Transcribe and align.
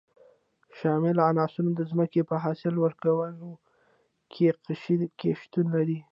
شامل 0.79 1.15
عنصرونه 1.27 1.71
د 1.75 1.81
ځمکې 1.91 2.21
په 2.29 2.35
حاصل 2.43 2.75
ورکوونکي 2.79 4.45
قشر 4.65 4.99
کې 5.19 5.29
شتون 5.41 5.65
لري. 5.75 5.97